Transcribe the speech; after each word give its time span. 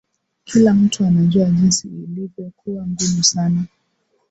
kila 0.43 0.73
mtu 0.73 1.05
anajua 1.05 1.49
jinsi 1.49 1.87
ilivyokuwa 1.87 2.87
ngumu 2.87 3.23
sana 3.23 3.63